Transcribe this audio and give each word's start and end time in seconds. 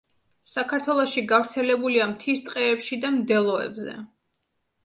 საქართველოში 0.53 1.23
გავრცელებულია 1.31 2.09
მთის 2.13 2.43
ტყეებში 2.47 3.01
და 3.05 3.15
მდელოებზე. 3.19 3.95